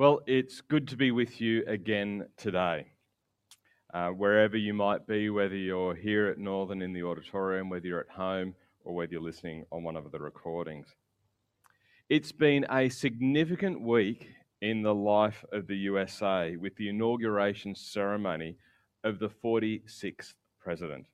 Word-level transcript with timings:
Well, 0.00 0.22
it's 0.26 0.62
good 0.62 0.88
to 0.88 0.96
be 0.96 1.10
with 1.10 1.42
you 1.42 1.62
again 1.66 2.26
today. 2.38 2.86
Uh, 3.92 4.08
wherever 4.08 4.56
you 4.56 4.72
might 4.72 5.06
be, 5.06 5.28
whether 5.28 5.54
you're 5.54 5.94
here 5.94 6.28
at 6.28 6.38
Northern 6.38 6.80
in 6.80 6.94
the 6.94 7.02
auditorium, 7.02 7.68
whether 7.68 7.86
you're 7.86 8.00
at 8.00 8.08
home, 8.08 8.54
or 8.82 8.94
whether 8.94 9.12
you're 9.12 9.20
listening 9.20 9.66
on 9.70 9.82
one 9.82 9.96
of 9.96 10.10
the 10.10 10.18
recordings. 10.18 10.86
It's 12.08 12.32
been 12.32 12.64
a 12.70 12.88
significant 12.88 13.82
week 13.82 14.30
in 14.62 14.80
the 14.80 14.94
life 14.94 15.44
of 15.52 15.66
the 15.66 15.76
USA 15.76 16.56
with 16.56 16.74
the 16.76 16.88
inauguration 16.88 17.74
ceremony 17.74 18.56
of 19.04 19.18
the 19.18 19.28
46th 19.28 20.32
president. 20.58 21.04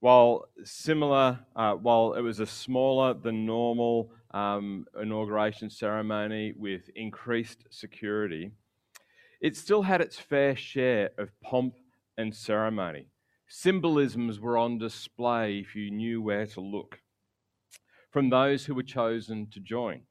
While 0.00 0.46
similar, 0.64 1.40
uh, 1.54 1.74
while 1.74 2.14
it 2.14 2.22
was 2.22 2.40
a 2.40 2.46
smaller 2.46 3.12
than 3.12 3.44
normal 3.44 4.12
um, 4.32 4.86
inauguration 5.00 5.70
ceremony 5.70 6.52
with 6.56 6.90
increased 6.94 7.64
security, 7.70 8.52
it 9.40 9.56
still 9.56 9.82
had 9.82 10.00
its 10.00 10.18
fair 10.18 10.56
share 10.56 11.10
of 11.18 11.30
pomp 11.40 11.74
and 12.16 12.34
ceremony. 12.34 13.06
Symbolisms 13.48 14.40
were 14.40 14.58
on 14.58 14.78
display 14.78 15.58
if 15.58 15.74
you 15.74 15.90
knew 15.90 16.20
where 16.20 16.46
to 16.46 16.60
look. 16.60 17.00
From 18.10 18.28
those 18.28 18.64
who 18.64 18.74
were 18.74 18.82
chosen 18.82 19.46
to 19.52 19.60
join, 19.60 20.02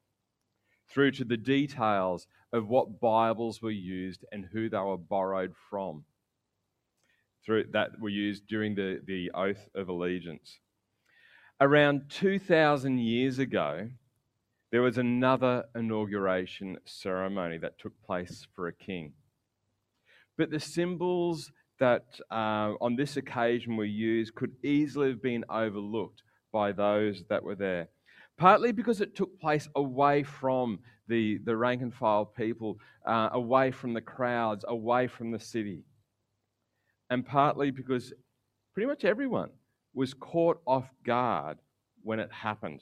through 0.89 1.11
to 1.11 1.25
the 1.25 1.37
details 1.37 2.27
of 2.53 2.69
what 2.69 2.99
Bibles 2.99 3.61
were 3.61 3.69
used 3.71 4.25
and 4.31 4.45
who 4.45 4.69
they 4.69 4.77
were 4.77 4.97
borrowed 4.97 5.53
from, 5.69 6.05
through 7.45 7.65
that 7.71 7.99
were 7.99 8.09
used 8.09 8.47
during 8.47 8.75
the, 8.75 9.01
the 9.05 9.31
oath 9.31 9.69
of 9.75 9.89
allegiance. 9.89 10.59
Around 11.59 12.09
2,000 12.09 12.99
years 12.99 13.39
ago, 13.39 13.89
there 14.71 14.81
was 14.81 14.97
another 14.97 15.63
inauguration 15.75 16.77
ceremony 16.85 17.57
that 17.57 17.79
took 17.79 17.93
place 18.03 18.45
for 18.53 18.67
a 18.67 18.73
king. 18.73 19.13
But 20.37 20.51
the 20.51 20.59
symbols 20.59 21.51
that 21.79 22.19
uh, 22.31 22.73
on 22.81 22.95
this 22.95 23.17
occasion 23.17 23.77
were 23.77 23.85
used 23.85 24.35
could 24.35 24.51
easily 24.63 25.09
have 25.09 25.21
been 25.21 25.45
overlooked 25.49 26.23
by 26.51 26.71
those 26.71 27.23
that 27.29 27.43
were 27.43 27.55
there. 27.55 27.89
Partly 28.37 28.71
because 28.71 29.01
it 29.01 29.15
took 29.15 29.39
place 29.39 29.67
away 29.75 30.23
from 30.23 30.79
the, 31.07 31.39
the 31.45 31.55
rank 31.55 31.81
and 31.81 31.93
file 31.93 32.25
people, 32.25 32.77
uh, 33.05 33.29
away 33.31 33.71
from 33.71 33.93
the 33.93 34.01
crowds, 34.01 34.65
away 34.67 35.07
from 35.07 35.31
the 35.31 35.39
city. 35.39 35.83
And 37.09 37.25
partly 37.25 37.71
because 37.71 38.13
pretty 38.73 38.87
much 38.87 39.05
everyone 39.05 39.49
was 39.93 40.13
caught 40.13 40.61
off 40.67 40.89
guard 41.03 41.57
when 42.03 42.19
it 42.19 42.31
happened. 42.31 42.81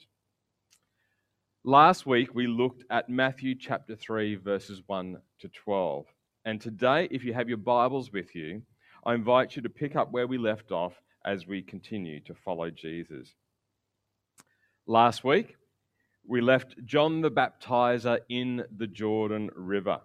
Last 1.68 2.06
week, 2.06 2.32
we 2.32 2.46
looked 2.46 2.84
at 2.90 3.08
Matthew 3.08 3.56
chapter 3.56 3.96
3, 3.96 4.36
verses 4.36 4.82
1 4.86 5.20
to 5.40 5.48
12. 5.48 6.06
And 6.44 6.60
today, 6.60 7.08
if 7.10 7.24
you 7.24 7.34
have 7.34 7.48
your 7.48 7.58
Bibles 7.58 8.12
with 8.12 8.36
you, 8.36 8.62
I 9.04 9.14
invite 9.14 9.56
you 9.56 9.62
to 9.62 9.68
pick 9.68 9.96
up 9.96 10.12
where 10.12 10.28
we 10.28 10.38
left 10.38 10.70
off 10.70 10.92
as 11.24 11.44
we 11.44 11.62
continue 11.62 12.20
to 12.20 12.34
follow 12.34 12.70
Jesus. 12.70 13.34
Last 14.86 15.24
week, 15.24 15.56
we 16.24 16.40
left 16.40 16.76
John 16.84 17.20
the 17.20 17.32
Baptizer 17.32 18.20
in 18.28 18.62
the 18.70 18.86
Jordan 18.86 19.50
River, 19.56 19.98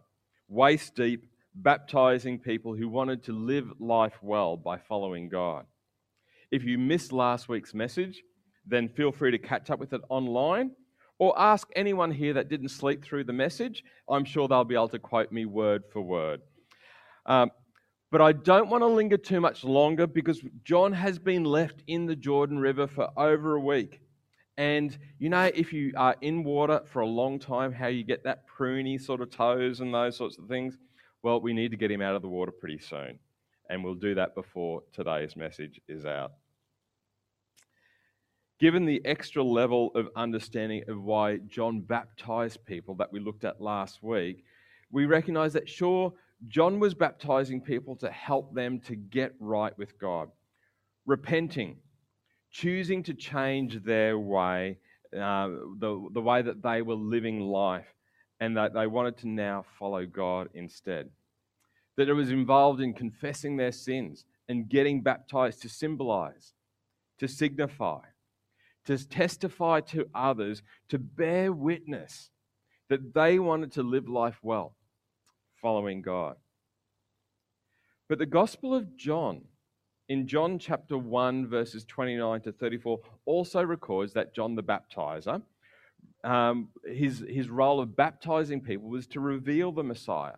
waist 0.48 0.96
deep, 0.96 1.28
baptizing 1.54 2.40
people 2.40 2.76
who 2.76 2.90
wanted 2.90 3.26
to 3.26 3.34
live 3.34 3.72
life 3.80 4.18
well 4.24 4.58
by 4.58 4.80
following 4.80 5.30
God. 5.30 5.68
If 6.50 6.64
you 6.64 6.80
missed 6.80 7.12
last 7.12 7.48
week's 7.48 7.76
message, 7.76 8.24
then 8.66 8.90
feel 8.90 9.12
free 9.12 9.30
to 9.30 9.38
catch 9.38 9.70
up 9.70 9.80
with 9.80 9.94
it 9.94 10.02
online 10.10 10.72
or 11.22 11.40
ask 11.40 11.70
anyone 11.76 12.10
here 12.10 12.34
that 12.34 12.50
didn't 12.50 12.70
sleep 12.70 13.06
through 13.06 13.24
the 13.24 13.32
message. 13.32 13.84
I'm 14.10 14.26
sure 14.26 14.48
they'll 14.48 14.64
be 14.64 14.74
able 14.74 14.88
to 14.88 14.98
quote 14.98 15.32
me 15.32 15.46
word 15.46 15.84
for 15.94 16.02
word. 16.02 16.42
Um, 17.28 17.52
but 18.12 18.22
I 18.22 18.32
don't 18.32 18.72
want 18.72 18.82
to 18.82 18.88
linger 18.88 19.18
too 19.18 19.40
much 19.40 19.64
longer 19.64 20.08
because 20.08 20.42
John 20.64 20.92
has 20.92 21.20
been 21.20 21.44
left 21.44 21.84
in 21.86 22.08
the 22.08 22.16
Jordan 22.16 22.58
River 22.58 22.88
for 22.88 23.08
over 23.16 23.54
a 23.54 23.60
week. 23.60 24.02
And 24.58 24.98
you 25.20 25.30
know, 25.30 25.52
if 25.54 25.72
you 25.72 25.94
are 25.96 26.16
in 26.22 26.44
water 26.44 26.82
for 26.86 27.04
a 27.04 27.08
long 27.08 27.38
time, 27.38 27.72
how 27.72 27.86
you 27.86 28.04
get 28.04 28.24
that 28.24 28.46
pruny 28.50 29.00
sort 29.00 29.22
of 29.22 29.30
toes 29.30 29.80
and 29.80 29.94
those 29.94 30.18
sorts 30.18 30.40
of 30.40 30.48
things? 30.48 30.80
Well, 31.22 31.40
we 31.40 31.54
need 31.54 31.70
to 31.70 31.78
get 31.78 31.92
him 31.92 32.02
out 32.02 32.16
of 32.16 32.24
the 32.24 32.30
water 32.30 32.52
pretty 32.52 32.80
soon. 32.80 33.20
And 33.70 33.84
we'll 33.84 33.94
do 33.94 34.16
that 34.16 34.34
before 34.34 34.82
today's 34.92 35.36
message 35.36 35.80
is 35.88 36.04
out. 36.04 36.32
Given 38.62 38.86
the 38.86 39.02
extra 39.06 39.44
level 39.44 39.90
of 39.96 40.10
understanding 40.16 40.84
of 40.88 41.02
why 41.02 41.38
John 41.48 41.82
baptized 41.82 42.64
people 42.64 42.94
that 42.96 43.12
we 43.12 43.20
looked 43.20 43.44
at 43.44 43.60
last 43.60 44.04
week, 44.04 44.46
we 44.92 45.08
recognize 45.08 45.54
that 45.54 45.68
sure, 45.68 46.14
John 46.48 46.80
was 46.80 46.94
baptizing 46.94 47.60
people 47.60 47.96
to 47.96 48.12
help 48.12 48.54
them 48.54 48.80
to 48.82 48.96
get 48.96 49.34
right 49.40 49.76
with 49.80 49.98
God, 49.98 50.30
repenting, 51.08 51.78
choosing 52.52 53.02
to 53.02 53.16
change 53.16 53.84
their 53.84 54.20
way, 54.20 54.78
uh, 55.12 55.48
the, 55.80 56.10
the 56.14 56.22
way 56.22 56.44
that 56.44 56.62
they 56.62 56.84
were 56.84 56.94
living 56.94 57.40
life, 57.40 57.88
and 58.42 58.56
that 58.58 58.76
they 58.76 58.86
wanted 58.86 59.18
to 59.18 59.28
now 59.28 59.66
follow 59.80 60.06
God 60.06 60.50
instead. 60.54 61.10
That 61.98 62.10
it 62.10 62.14
was 62.14 62.30
involved 62.30 62.80
in 62.80 62.94
confessing 62.94 63.58
their 63.58 63.72
sins 63.72 64.26
and 64.48 64.70
getting 64.70 65.02
baptized 65.02 65.64
to 65.64 65.70
symbolize, 65.70 66.54
to 67.18 67.28
signify, 67.28 68.02
to 68.86 69.08
testify 69.08 69.82
to 69.82 70.08
others, 70.14 70.62
to 70.90 70.98
bear 70.98 71.52
witness 71.54 72.30
that 72.90 73.14
they 73.14 73.40
wanted 73.40 73.72
to 73.74 73.84
live 73.84 74.10
life 74.10 74.38
well, 74.42 74.76
following 75.62 76.02
God. 76.02 76.36
But 78.10 78.20
the 78.20 78.26
Gospel 78.26 78.76
of 78.76 78.98
John, 78.98 79.44
in 80.10 80.28
John 80.28 80.60
chapter 80.60 80.98
1, 80.98 81.48
verses 81.48 81.86
29 81.86 82.42
to 82.42 82.52
34, 82.52 83.00
also 83.26 83.64
records 83.64 84.14
that 84.14 84.36
John 84.36 84.56
the 84.56 84.64
Baptizer, 84.64 85.42
um, 86.24 86.70
his, 86.86 87.24
his 87.28 87.50
role 87.50 87.80
of 87.80 87.96
baptizing 87.96 88.62
people 88.62 88.90
was 88.90 89.08
to 89.08 89.20
reveal 89.20 89.72
the 89.72 89.84
Messiah. 89.84 90.36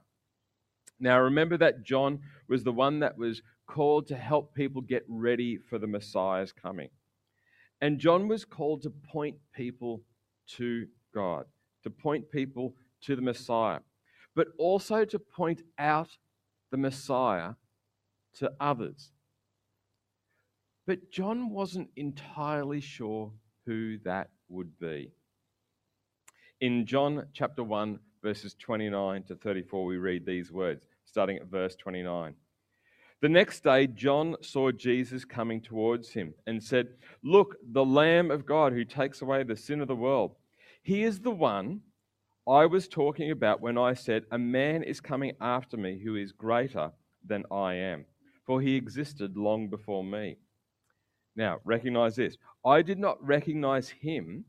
Now, 0.99 1.19
remember 1.19 1.57
that 1.57 1.83
John 1.83 2.19
was 2.47 2.63
the 2.63 2.71
one 2.71 2.99
that 2.99 3.17
was 3.17 3.41
called 3.65 4.07
to 4.07 4.15
help 4.15 4.53
people 4.53 4.81
get 4.81 5.03
ready 5.07 5.57
for 5.57 5.79
the 5.79 5.87
Messiah's 5.87 6.51
coming. 6.51 6.89
And 7.83 7.99
John 7.99 8.29
was 8.29 8.45
called 8.45 8.83
to 8.83 8.89
point 8.89 9.35
people 9.53 10.03
to 10.55 10.87
God, 11.13 11.43
to 11.83 11.89
point 11.89 12.31
people 12.31 12.75
to 13.01 13.13
the 13.13 13.21
Messiah, 13.21 13.79
but 14.37 14.47
also 14.57 15.03
to 15.03 15.19
point 15.19 15.63
out 15.77 16.07
the 16.71 16.77
Messiah 16.77 17.55
to 18.35 18.53
others. 18.61 19.11
But 20.87 21.11
John 21.11 21.49
wasn't 21.49 21.89
entirely 21.97 22.79
sure 22.79 23.33
who 23.65 23.97
that 24.05 24.29
would 24.47 24.79
be. 24.79 25.11
In 26.61 26.85
John 26.85 27.27
chapter 27.33 27.65
1, 27.65 27.99
verses 28.23 28.55
29 28.57 29.23
to 29.23 29.35
34, 29.35 29.83
we 29.83 29.97
read 29.97 30.25
these 30.25 30.53
words, 30.53 30.85
starting 31.03 31.35
at 31.35 31.47
verse 31.47 31.75
29. 31.75 32.33
The 33.23 33.29
next 33.29 33.63
day, 33.63 33.87
John 33.87 34.35
saw 34.41 34.69
Jesus 34.73 35.23
coming 35.23 35.61
towards 35.61 36.09
him 36.09 36.33
and 36.45 36.61
said, 36.61 36.89
Look, 37.23 37.55
the 37.71 37.85
Lamb 37.85 38.29
of 38.31 38.45
God 38.45 38.73
who 38.73 38.83
takes 38.83 39.21
away 39.21 39.43
the 39.43 39.55
sin 39.55 39.79
of 39.79 39.87
the 39.87 39.95
world. 39.95 40.35
He 40.81 41.03
is 41.03 41.21
the 41.21 41.31
one 41.31 41.79
I 42.45 42.65
was 42.65 42.89
talking 42.89 43.31
about 43.31 43.61
when 43.61 43.77
I 43.77 43.93
said, 43.93 44.25
A 44.31 44.37
man 44.37 44.83
is 44.83 44.99
coming 44.99 45.37
after 45.39 45.77
me 45.77 46.01
who 46.03 46.17
is 46.17 46.33
greater 46.33 46.91
than 47.25 47.45
I 47.49 47.75
am, 47.75 48.03
for 48.45 48.59
he 48.59 48.75
existed 48.75 49.37
long 49.37 49.69
before 49.69 50.03
me. 50.03 50.35
Now, 51.33 51.61
recognize 51.63 52.17
this. 52.17 52.35
I 52.65 52.81
did 52.81 52.99
not 52.99 53.25
recognize 53.25 53.87
him 53.87 54.43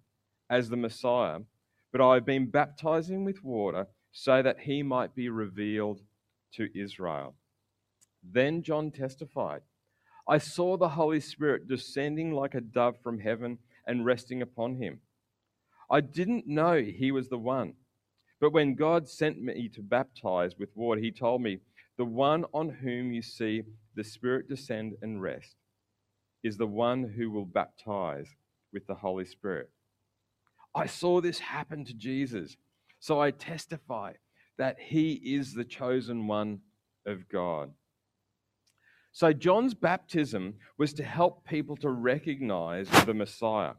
as 0.51 0.69
the 0.69 0.77
Messiah, 0.77 1.39
but 1.93 2.01
I 2.01 2.15
have 2.15 2.27
been 2.27 2.51
baptizing 2.51 3.25
with 3.25 3.45
water 3.45 3.87
so 4.11 4.43
that 4.43 4.59
he 4.59 4.83
might 4.83 5.15
be 5.15 5.29
revealed 5.29 6.01
to 6.55 6.69
Israel. 6.77 7.37
Then 8.33 8.63
John 8.63 8.91
testified 8.91 9.63
I 10.27 10.39
saw 10.39 10.77
the 10.77 10.89
Holy 10.89 11.21
Spirit 11.21 11.69
descending 11.69 12.33
like 12.33 12.55
a 12.55 12.61
dove 12.61 12.97
from 13.03 13.21
heaven 13.21 13.59
and 13.87 14.07
resting 14.07 14.41
upon 14.41 14.77
him. 14.77 15.01
I 15.91 16.01
didn't 16.01 16.47
know 16.47 16.81
he 16.81 17.13
was 17.13 17.29
the 17.29 17.39
one. 17.39 17.75
But 18.41 18.53
when 18.53 18.75
God 18.75 19.09
sent 19.09 19.41
me 19.43 19.69
to 19.75 19.83
baptize 19.83 20.59
with 20.59 20.71
water, 20.75 21.01
he 21.01 21.11
told 21.11 21.43
me, 21.43 21.59
The 21.99 22.05
one 22.05 22.45
on 22.53 22.69
whom 22.71 23.13
you 23.13 23.23
see 23.23 23.63
the 23.95 24.05
Spirit 24.05 24.49
descend 24.49 24.95
and 25.03 25.23
rest 25.23 25.57
is 26.43 26.57
the 26.57 26.67
one 26.67 27.15
who 27.17 27.31
will 27.31 27.47
baptize 27.47 28.29
with 28.73 28.87
the 28.87 28.95
Holy 28.95 29.25
Spirit. 29.25 29.71
I 30.75 30.87
saw 30.87 31.21
this 31.21 31.39
happen 31.39 31.85
to 31.85 31.95
Jesus, 31.95 32.57
so 32.99 33.21
I 33.21 33.31
testify 33.31 34.15
that 34.59 34.77
he 34.79 35.13
is 35.13 35.55
the 35.55 35.65
chosen 35.65 36.27
one 36.27 36.61
of 37.07 37.29
God. 37.29 37.71
So, 39.15 39.33
John's 39.33 39.73
baptism 39.75 40.55
was 40.77 40.93
to 40.95 41.05
help 41.05 41.47
people 41.47 41.77
to 41.77 41.89
recognize 41.89 42.89
the 43.07 43.15
Messiah, 43.15 43.75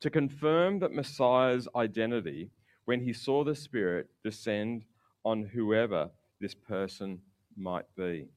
to 0.00 0.08
confirm 0.08 0.78
that 0.78 0.92
Messiah's 0.92 1.68
identity 1.76 2.52
when 2.86 3.00
he 3.00 3.12
saw 3.12 3.44
the 3.44 3.54
Spirit 3.54 4.06
descend 4.24 4.84
on 5.24 5.50
whoever 5.52 6.08
this 6.40 6.54
person 6.54 7.20
might 7.56 7.84
be. 7.96 8.28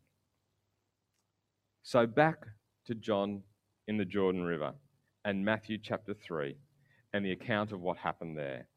So 1.84 2.06
back 2.06 2.40
to 2.88 2.96
John 2.96 3.44
in 3.88 3.98
the 3.98 4.06
Jordan 4.06 4.44
River 4.44 4.74
and 5.24 5.46
Matthew 5.46 5.78
chapter 5.78 6.14
3 6.14 6.58
and 7.14 7.24
the 7.24 7.32
account 7.32 7.72
of 7.72 7.82
what 7.82 7.98
happened 7.98 8.38
there. 8.38 8.68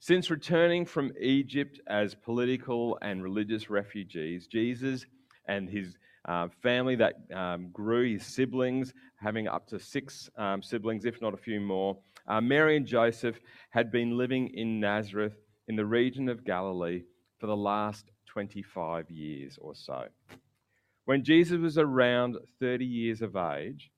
Since 0.00 0.30
returning 0.30 0.84
from 0.84 1.12
Egypt 1.20 1.80
as 1.88 2.14
political 2.14 2.98
and 3.00 3.22
religious 3.22 3.70
refugees, 3.70 4.46
Jesus 4.46 5.06
and 5.48 5.70
his 5.70 5.96
uh, 6.26 6.48
family 6.62 6.96
that 6.96 7.14
um, 7.34 7.68
grew, 7.72 8.12
his 8.12 8.26
siblings, 8.26 8.92
having 9.16 9.48
up 9.48 9.66
to 9.68 9.78
six 9.78 10.28
um, 10.36 10.62
siblings, 10.62 11.04
if 11.04 11.20
not 11.22 11.34
a 11.34 11.38
few 11.38 11.60
more, 11.60 11.96
uh, 12.28 12.40
Mary 12.40 12.76
and 12.76 12.86
Joseph 12.86 13.40
had 13.70 13.92
been 13.92 14.18
living 14.18 14.48
in 14.54 14.80
Nazareth 14.80 15.36
in 15.68 15.76
the 15.76 15.86
region 15.86 16.28
of 16.28 16.44
Galilee 16.44 17.02
for 17.38 17.46
the 17.46 17.56
last 17.56 18.10
25 18.26 19.10
years 19.10 19.58
or 19.60 19.74
so. 19.74 20.06
When 21.04 21.22
Jesus 21.22 21.58
was 21.58 21.78
around 21.78 22.36
30 22.60 22.84
years 22.84 23.22
of 23.22 23.36
age, 23.36 23.92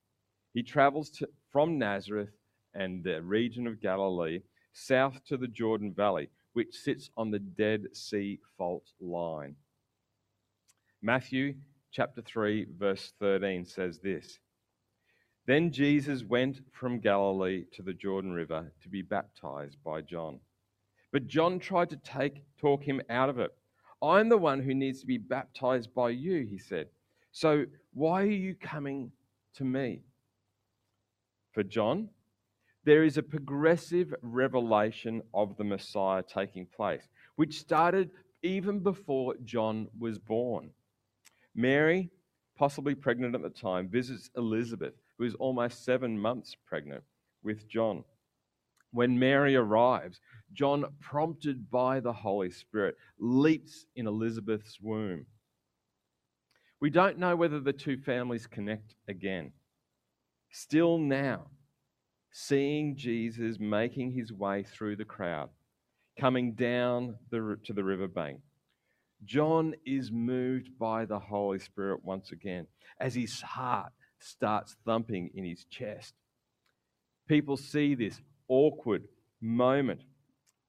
he 0.53 0.63
travels 0.63 1.09
to, 1.11 1.29
from 1.51 1.79
Nazareth 1.79 2.31
and 2.75 3.03
the 3.03 3.23
region 3.23 3.67
of 3.67 3.81
Galilee 3.81 4.41
south 4.73 5.19
to 5.29 5.37
the 5.37 5.49
Jordan 5.49 5.93
Valley, 5.95 6.29
which 6.53 6.75
sits 6.75 7.11
on 7.17 7.31
the 7.31 7.39
Dead 7.39 7.87
Sea 7.95 8.39
fault 8.57 8.85
line. 9.01 9.57
Matthew 11.01 11.55
chapter 11.91 12.23
3, 12.23 12.67
verse 12.79 13.13
13 13.21 13.65
says 13.65 13.99
this 13.99 14.39
Then 15.47 15.71
Jesus 15.71 16.25
went 16.25 16.61
from 16.73 17.01
Galilee 17.01 17.65
to 17.73 17.83
the 17.83 17.95
Jordan 17.95 18.33
River 18.33 18.73
to 18.83 18.89
be 18.89 19.03
baptized 19.03 19.79
by 19.85 20.01
John. 20.03 20.41
But 21.13 21.27
John 21.27 21.59
tried 21.59 21.91
to 21.91 21.97
take, 21.97 22.43
talk 22.61 22.83
him 22.83 23.01
out 23.09 23.29
of 23.29 23.39
it. 23.39 23.51
I'm 24.03 24.29
the 24.29 24.39
one 24.39 24.63
who 24.63 24.75
needs 24.75 25.01
to 25.01 25.07
be 25.07 25.19
baptized 25.19 25.95
by 25.95 26.11
you, 26.11 26.47
he 26.49 26.59
said. 26.59 26.89
So 27.33 27.65
why 27.95 28.23
are 28.23 28.27
you 28.27 28.55
coming 28.55 29.11
to 29.55 29.65
me? 29.65 30.03
For 31.53 31.63
John, 31.63 32.11
there 32.85 33.05
is 33.05 33.19
a 33.19 33.23
progressive 33.23 34.15
revelation 34.23 35.23
of 35.35 35.57
the 35.57 35.65
Messiah 35.65 36.23
taking 36.23 36.67
place, 36.67 37.09
which 37.37 37.59
started 37.59 38.11
even 38.43 38.81
before 38.81 39.35
John 39.45 39.89
was 39.99 40.19
born. 40.19 40.71
Mary, 41.59 42.09
possibly 42.57 42.95
pregnant 42.95 43.35
at 43.35 43.43
the 43.43 43.51
time, 43.51 43.89
visits 43.89 44.31
Elizabeth, 44.37 44.95
who 45.19 45.25
is 45.25 45.35
almost 45.35 45.85
seven 45.85 46.17
months 46.17 46.55
pregnant 46.65 47.03
with 47.43 47.69
John. 47.69 48.05
When 48.93 49.19
Mary 49.19 49.57
arrives, 49.57 50.21
John, 50.53 50.85
prompted 51.01 51.69
by 51.69 51.99
the 51.99 52.13
Holy 52.13 52.53
Spirit, 52.53 52.95
leaps 53.19 53.87
in 53.97 54.07
Elizabeth's 54.07 54.79
womb. 54.81 55.27
We 56.81 56.91
don't 56.91 57.19
know 57.19 57.35
whether 57.35 57.59
the 57.59 57.73
two 57.73 57.97
families 57.97 58.47
connect 58.47 58.95
again. 59.09 59.51
Still 60.53 60.97
now, 60.97 61.49
seeing 62.31 62.97
Jesus 62.97 63.59
making 63.59 64.13
his 64.13 64.33
way 64.33 64.63
through 64.63 64.95
the 64.95 65.05
crowd, 65.05 65.51
coming 66.21 66.53
down 66.53 67.17
the, 67.33 67.59
to 67.65 67.73
the 67.73 67.83
riverbank, 67.83 68.39
John 69.25 69.75
is 69.85 70.11
moved 70.13 70.79
by 70.79 71.05
the 71.05 71.19
Holy 71.19 71.59
Spirit 71.59 72.05
once 72.05 72.33
again 72.33 72.67
as 73.01 73.15
his 73.15 73.41
heart 73.41 73.93
starts 74.19 74.77
thumping 74.85 75.31
in 75.35 75.45
his 75.45 75.65
chest. 75.65 76.15
People 77.27 77.57
see 77.57 77.95
this 77.95 78.21
awkward 78.49 79.05
moment 79.41 80.01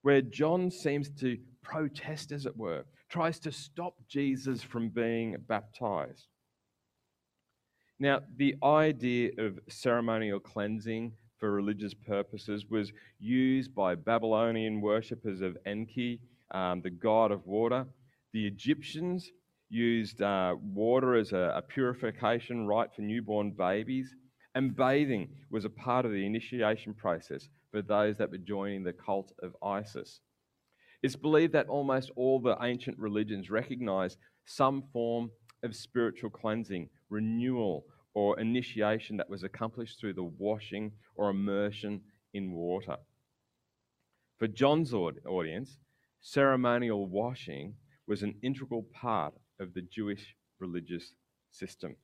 where 0.02 0.22
John 0.22 0.70
seems 0.70 1.10
to 1.20 1.38
protest, 1.62 2.32
as 2.32 2.46
it 2.46 2.56
were, 2.56 2.84
tries 3.08 3.38
to 3.40 3.52
stop 3.52 3.94
Jesus 4.08 4.62
from 4.62 4.88
being 4.88 5.36
baptized. 5.48 6.26
Now, 7.98 8.20
the 8.36 8.56
idea 8.62 9.30
of 9.38 9.58
ceremonial 9.68 10.40
cleansing 10.40 11.12
for 11.38 11.50
religious 11.50 11.94
purposes 11.94 12.66
was 12.70 12.92
used 13.18 13.74
by 13.74 13.94
Babylonian 13.94 14.80
worshippers 14.80 15.40
of 15.40 15.56
Enki, 15.66 16.20
um, 16.50 16.80
the 16.82 16.90
god 16.90 17.30
of 17.30 17.46
water. 17.46 17.86
The 18.32 18.46
Egyptians 18.46 19.30
used 19.68 20.22
uh, 20.22 20.54
water 20.60 21.14
as 21.16 21.32
a, 21.32 21.54
a 21.56 21.62
purification 21.62 22.66
rite 22.66 22.94
for 22.94 23.02
newborn 23.02 23.52
babies, 23.52 24.14
and 24.54 24.76
bathing 24.76 25.28
was 25.50 25.64
a 25.64 25.70
part 25.70 26.04
of 26.04 26.12
the 26.12 26.26
initiation 26.26 26.94
process 26.94 27.48
for 27.70 27.82
those 27.82 28.16
that 28.18 28.30
were 28.30 28.38
joining 28.38 28.82
the 28.82 28.92
cult 28.92 29.32
of 29.42 29.56
Isis. 29.62 30.20
It's 31.02 31.16
believed 31.16 31.52
that 31.54 31.68
almost 31.68 32.10
all 32.16 32.40
the 32.40 32.56
ancient 32.60 32.98
religions 32.98 33.50
recognize 33.50 34.16
some 34.44 34.84
form 34.92 35.30
of 35.62 35.74
spiritual 35.74 36.30
cleansing, 36.30 36.88
renewal, 37.08 37.84
or 38.14 38.38
initiation 38.40 39.16
that 39.16 39.30
was 39.30 39.44
accomplished 39.44 40.00
through 40.00 40.14
the 40.14 40.24
washing 40.24 40.92
or 41.14 41.30
immersion 41.30 42.00
in 42.34 42.52
water. 42.52 42.96
For 44.38 44.48
John's 44.48 44.92
audience, 44.92 45.78
ceremonial 46.20 47.06
washing 47.06 47.74
was 48.10 48.24
an 48.24 48.34
integral 48.42 48.82
part 48.92 49.32
of 49.60 49.72
the 49.72 49.82
Jewish 49.82 50.34
religious 50.58 51.12
system. 51.52 51.94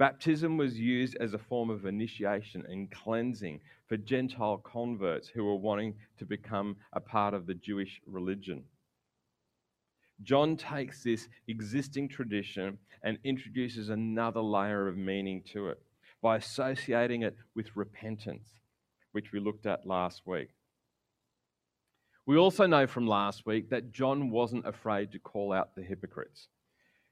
Baptism 0.00 0.56
was 0.56 0.76
used 0.76 1.16
as 1.20 1.32
a 1.32 1.38
form 1.38 1.70
of 1.70 1.86
initiation 1.86 2.64
and 2.68 2.90
cleansing 2.90 3.60
for 3.86 3.96
Gentile 3.96 4.58
converts 4.58 5.28
who 5.28 5.44
were 5.44 5.54
wanting 5.54 5.94
to 6.18 6.26
become 6.26 6.74
a 6.92 6.98
part 6.98 7.34
of 7.34 7.46
the 7.46 7.54
Jewish 7.54 8.00
religion. 8.04 8.64
John 10.24 10.56
takes 10.56 11.04
this 11.04 11.28
existing 11.46 12.08
tradition 12.08 12.78
and 13.04 13.16
introduces 13.22 13.90
another 13.90 14.40
layer 14.40 14.88
of 14.88 14.96
meaning 14.96 15.44
to 15.52 15.68
it 15.68 15.80
by 16.20 16.36
associating 16.36 17.22
it 17.22 17.36
with 17.54 17.76
repentance, 17.76 18.48
which 19.12 19.30
we 19.30 19.38
looked 19.38 19.66
at 19.66 19.86
last 19.86 20.22
week. 20.26 20.48
We 22.28 22.36
also 22.36 22.66
know 22.66 22.86
from 22.86 23.06
last 23.06 23.46
week 23.46 23.70
that 23.70 23.90
John 23.90 24.28
wasn't 24.28 24.66
afraid 24.66 25.12
to 25.12 25.18
call 25.18 25.50
out 25.50 25.74
the 25.74 25.82
hypocrites. 25.82 26.48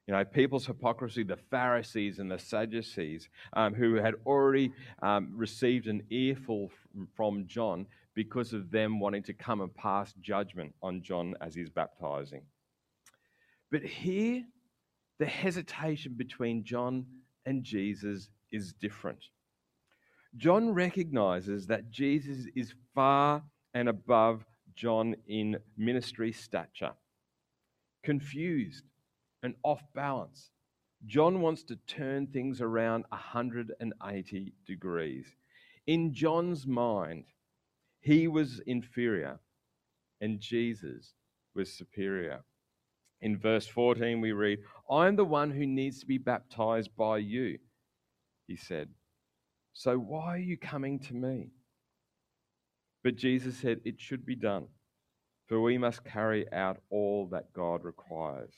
You 0.06 0.12
know, 0.12 0.22
people's 0.26 0.66
hypocrisy, 0.66 1.22
the 1.22 1.38
Pharisees 1.38 2.18
and 2.18 2.30
the 2.30 2.38
Sadducees, 2.38 3.30
um, 3.54 3.72
who 3.72 3.94
had 3.94 4.16
already 4.26 4.74
um, 5.02 5.32
received 5.34 5.86
an 5.86 6.02
earful 6.10 6.70
from 7.16 7.46
John 7.46 7.86
because 8.12 8.52
of 8.52 8.70
them 8.70 9.00
wanting 9.00 9.22
to 9.22 9.32
come 9.32 9.62
and 9.62 9.74
pass 9.74 10.12
judgment 10.20 10.74
on 10.82 11.00
John 11.00 11.34
as 11.40 11.54
he's 11.54 11.70
baptizing. 11.70 12.42
But 13.70 13.84
here, 13.84 14.44
the 15.18 15.24
hesitation 15.24 16.12
between 16.12 16.62
John 16.62 17.06
and 17.46 17.64
Jesus 17.64 18.28
is 18.52 18.74
different. 18.74 19.24
John 20.36 20.74
recognizes 20.74 21.68
that 21.68 21.90
Jesus 21.90 22.44
is 22.54 22.74
far 22.94 23.42
and 23.72 23.88
above 23.88 24.44
John 24.76 25.16
in 25.26 25.56
ministry 25.76 26.32
stature. 26.32 26.92
Confused 28.04 28.84
and 29.42 29.54
off 29.64 29.82
balance, 29.94 30.50
John 31.06 31.40
wants 31.40 31.62
to 31.64 31.76
turn 31.86 32.26
things 32.28 32.60
around 32.60 33.04
180 33.08 34.52
degrees. 34.66 35.26
In 35.86 36.12
John's 36.14 36.66
mind, 36.66 37.24
he 38.00 38.28
was 38.28 38.60
inferior 38.66 39.40
and 40.20 40.40
Jesus 40.40 41.14
was 41.54 41.72
superior. 41.72 42.44
In 43.20 43.38
verse 43.38 43.66
14, 43.66 44.20
we 44.20 44.32
read, 44.32 44.58
I 44.90 45.08
am 45.08 45.16
the 45.16 45.24
one 45.24 45.50
who 45.50 45.66
needs 45.66 46.00
to 46.00 46.06
be 46.06 46.18
baptized 46.18 46.90
by 46.96 47.18
you, 47.18 47.58
he 48.46 48.56
said. 48.56 48.88
So 49.72 49.96
why 49.98 50.34
are 50.34 50.38
you 50.38 50.56
coming 50.56 50.98
to 51.00 51.14
me? 51.14 51.50
But 53.06 53.14
Jesus 53.14 53.56
said, 53.56 53.82
It 53.84 54.00
should 54.00 54.26
be 54.26 54.34
done, 54.34 54.66
for 55.46 55.60
we 55.60 55.78
must 55.78 56.04
carry 56.04 56.52
out 56.52 56.78
all 56.90 57.28
that 57.30 57.52
God 57.52 57.84
requires. 57.84 58.50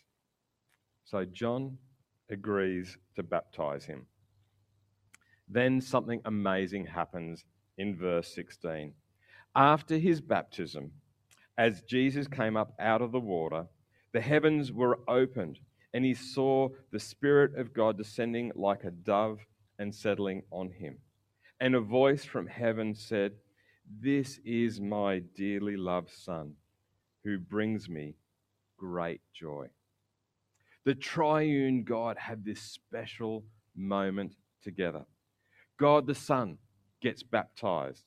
So 1.05 1.27
John 1.27 1.77
agrees 2.31 2.97
to 3.17 3.23
baptize 3.23 3.85
him. 3.85 4.07
Then 5.51 5.83
something 5.83 6.23
amazing 6.25 6.87
happens 6.87 7.45
in 7.77 7.95
verse 7.95 8.35
16. 8.35 8.95
After 9.55 9.99
his 9.99 10.23
baptism, 10.23 10.93
as 11.59 11.83
Jesus 11.83 12.27
came 12.27 12.57
up 12.57 12.73
out 12.81 13.03
of 13.03 13.13
the 13.13 13.21
water, 13.21 13.67
the 14.15 14.23
heavens 14.23 14.73
were 14.73 15.01
opened, 15.07 15.59
and 15.93 16.07
he 16.07 16.15
saw 16.15 16.71
the 16.91 16.99
Spirit 16.99 17.55
of 17.59 17.75
God 17.75 17.99
descending 17.99 18.53
like 18.55 18.85
a 18.85 18.93
dove 18.93 19.41
and 19.79 19.95
settling 19.95 20.43
on 20.51 20.71
him. 20.71 20.97
And 21.61 21.75
a 21.75 21.81
voice 21.81 22.25
from 22.25 22.47
heaven 22.47 22.95
said, 22.95 23.33
This 23.91 24.39
is 24.45 24.81
my 24.81 25.21
dearly 25.35 25.77
loved 25.77 26.11
Son, 26.11 26.55
who 27.25 27.39
brings 27.39 27.89
me 27.89 28.17
great 28.77 29.23
joy. 29.35 29.69
The 30.85 30.95
triune 30.95 31.85
God 31.85 32.17
had 32.19 32.45
this 32.45 32.61
special 32.61 33.45
moment 33.75 34.35
together. 34.63 35.05
God 35.79 36.07
the 36.07 36.15
Son 36.15 36.59
gets 37.01 37.23
baptized. 37.23 38.05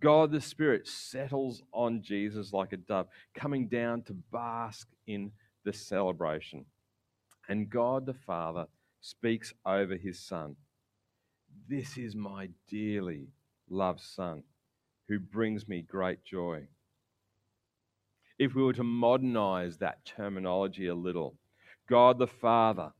God 0.00 0.32
the 0.32 0.40
Spirit 0.40 0.88
settles 0.88 1.62
on 1.72 2.02
Jesus 2.02 2.52
like 2.52 2.72
a 2.72 2.78
dove, 2.78 3.06
coming 3.34 3.68
down 3.68 4.02
to 4.04 4.14
bask 4.32 4.88
in 5.06 5.30
the 5.64 5.72
celebration. 5.72 6.64
And 7.48 7.70
God 7.70 8.06
the 8.06 8.14
Father 8.14 8.66
speaks 9.00 9.52
over 9.66 9.96
his 9.96 10.18
Son 10.18 10.56
This 11.68 11.98
is 11.98 12.14
my 12.16 12.48
dearly 12.68 13.28
loved 13.68 14.00
Son, 14.00 14.42
who 15.10 15.18
brings 15.18 15.66
me 15.66 15.82
great 15.82 16.24
joy. 16.24 16.62
If 18.38 18.54
we 18.54 18.62
were 18.62 18.72
to 18.74 18.84
modernize 18.84 19.76
that 19.78 20.04
terminology 20.04 20.86
a 20.86 20.94
little, 20.94 21.36
God 21.88 22.16
the 22.16 22.28
Father, 22.28 22.92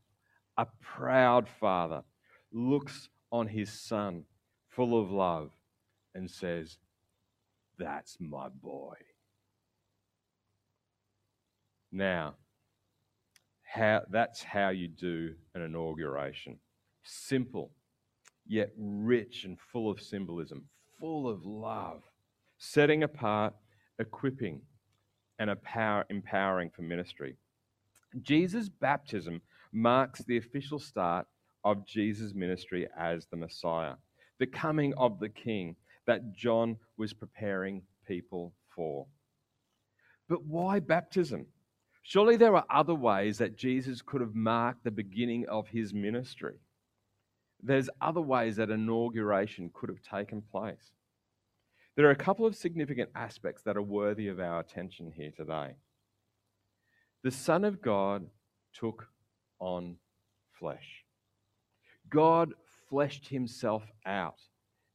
a 0.57 0.67
proud 0.81 1.47
Father, 1.47 2.03
looks 2.51 3.07
on 3.31 3.47
his 3.47 3.71
Son 3.71 4.25
full 4.69 5.01
of 5.01 5.09
love 5.09 5.51
and 6.13 6.29
says, 6.29 6.77
That's 7.79 8.17
my 8.19 8.49
boy. 8.49 8.95
Now, 11.93 12.35
how, 13.63 14.01
that's 14.09 14.43
how 14.43 14.69
you 14.69 14.89
do 14.89 15.33
an 15.55 15.61
inauguration. 15.61 16.57
Simple, 17.03 17.71
yet 18.45 18.71
rich 18.77 19.45
and 19.45 19.57
full 19.71 19.89
of 19.89 20.01
symbolism, 20.01 20.65
full 21.01 21.27
of 21.27 21.43
love, 21.43 22.03
setting 22.59 23.03
apart, 23.03 23.53
equipping, 23.99 24.61
and 25.39 25.49
empowering 25.49 26.69
for 26.69 26.83
ministry. 26.83 27.35
Jesus' 28.21 28.69
baptism 28.69 29.41
marks 29.73 30.23
the 30.23 30.37
official 30.37 30.77
start 30.77 31.25
of 31.63 31.87
Jesus' 31.87 32.35
ministry 32.35 32.87
as 32.97 33.25
the 33.25 33.37
Messiah, 33.37 33.95
the 34.39 34.45
coming 34.45 34.93
of 34.95 35.19
the 35.19 35.29
King 35.29 35.75
that 36.05 36.33
John 36.33 36.77
was 36.97 37.13
preparing 37.13 37.81
people 38.07 38.53
for. 38.75 39.07
But 40.29 40.45
why 40.45 40.79
baptism? 40.79 41.47
Surely 42.03 42.37
there 42.37 42.55
are 42.55 42.65
other 42.69 42.95
ways 42.95 43.39
that 43.39 43.57
Jesus 43.57 44.01
could 44.01 44.21
have 44.21 44.35
marked 44.35 44.83
the 44.83 44.91
beginning 44.91 45.47
of 45.49 45.67
his 45.67 45.93
ministry. 45.93 46.55
There's 47.63 47.89
other 47.99 48.21
ways 48.21 48.55
that 48.55 48.69
inauguration 48.69 49.69
could 49.73 49.89
have 49.89 50.01
taken 50.01 50.41
place. 50.41 50.91
There 51.95 52.07
are 52.07 52.11
a 52.11 52.15
couple 52.15 52.45
of 52.45 52.55
significant 52.55 53.09
aspects 53.15 53.63
that 53.63 53.77
are 53.77 53.81
worthy 53.81 54.27
of 54.27 54.39
our 54.39 54.59
attention 54.59 55.11
here 55.11 55.31
today. 55.35 55.75
The 57.23 57.31
Son 57.31 57.63
of 57.63 57.81
God 57.81 58.25
took 58.73 59.07
on 59.59 59.97
flesh. 60.57 61.03
God 62.09 62.53
fleshed 62.89 63.27
himself 63.27 63.83
out 64.05 64.39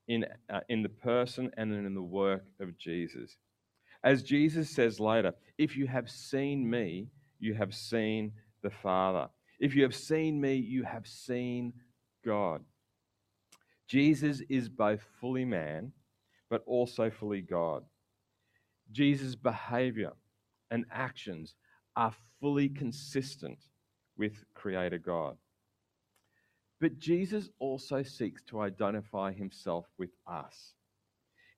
in, 0.08 0.24
uh, 0.52 0.60
in 0.68 0.82
the 0.82 0.88
person 0.88 1.50
and 1.56 1.72
in 1.72 1.94
the 1.94 2.02
work 2.02 2.44
of 2.60 2.76
Jesus. 2.78 3.36
As 4.02 4.22
Jesus 4.22 4.70
says 4.70 5.00
later, 5.00 5.32
if 5.58 5.76
you 5.76 5.86
have 5.86 6.10
seen 6.10 6.68
me, 6.68 7.08
you 7.38 7.54
have 7.54 7.74
seen 7.74 8.32
the 8.62 8.70
Father. 8.70 9.28
If 9.58 9.74
you 9.74 9.82
have 9.82 9.94
seen 9.94 10.40
me, 10.40 10.56
you 10.56 10.82
have 10.84 11.06
seen 11.06 11.72
God. 12.26 12.62
Jesus 13.88 14.42
is 14.48 14.68
both 14.68 15.00
fully 15.20 15.44
man, 15.44 15.92
but 16.50 16.62
also 16.66 17.08
fully 17.08 17.40
God. 17.40 17.84
Jesus' 18.90 19.36
behavior 19.36 20.12
and 20.70 20.84
actions 20.90 21.54
are 21.94 22.14
fully 22.40 22.68
consistent 22.68 23.58
with 24.18 24.44
Creator 24.54 24.98
God. 24.98 25.36
But 26.80 26.98
Jesus 26.98 27.48
also 27.58 28.02
seeks 28.02 28.42
to 28.44 28.60
identify 28.60 29.32
himself 29.32 29.86
with 29.96 30.10
us. 30.26 30.72